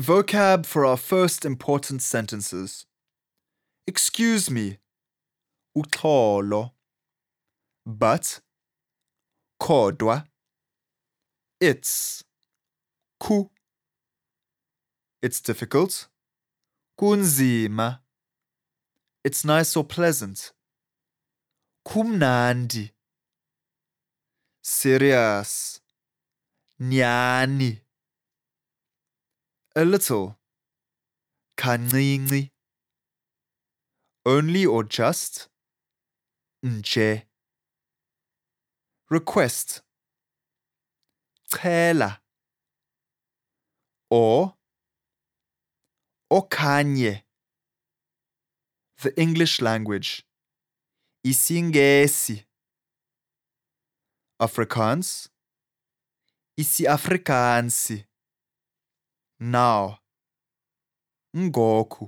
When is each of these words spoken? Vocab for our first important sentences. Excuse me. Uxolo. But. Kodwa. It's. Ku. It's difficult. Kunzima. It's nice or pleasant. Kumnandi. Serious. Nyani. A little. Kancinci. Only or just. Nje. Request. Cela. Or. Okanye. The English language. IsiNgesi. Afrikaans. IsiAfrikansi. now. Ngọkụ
Vocab 0.00 0.64
for 0.64 0.86
our 0.86 0.96
first 0.96 1.44
important 1.44 2.00
sentences. 2.00 2.86
Excuse 3.86 4.50
me. 4.50 4.78
Uxolo. 5.76 6.70
But. 7.84 8.40
Kodwa. 9.60 10.24
It's. 11.60 12.24
Ku. 13.18 13.50
It's 15.22 15.42
difficult. 15.42 16.08
Kunzima. 16.98 17.98
It's 19.22 19.44
nice 19.44 19.76
or 19.76 19.84
pleasant. 19.84 20.52
Kumnandi. 21.86 22.92
Serious. 24.62 25.80
Nyani. 26.80 27.80
A 29.80 29.84
little. 29.84 30.36
Kancinci. 31.56 32.50
Only 34.26 34.66
or 34.66 34.84
just. 34.84 35.48
Nje. 36.62 37.22
Request. 39.08 39.80
Cela. 41.46 42.20
Or. 44.10 44.54
Okanye. 46.30 47.22
The 49.02 49.18
English 49.18 49.62
language. 49.62 50.26
IsiNgesi. 51.26 52.44
Afrikaans. 54.38 55.30
IsiAfrikansi. 56.58 58.09
now. 59.40 59.96
Ngọkụ 61.36 62.04